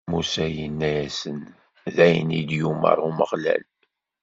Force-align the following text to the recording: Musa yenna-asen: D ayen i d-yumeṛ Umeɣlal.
Musa 0.09 0.45
yenna-asen: 0.55 1.39
D 1.95 1.97
ayen 2.05 2.29
i 2.39 2.41
d-yumeṛ 2.47 2.97
Umeɣlal. 3.07 3.63